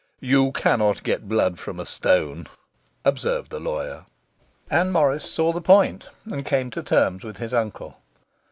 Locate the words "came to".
6.43-6.81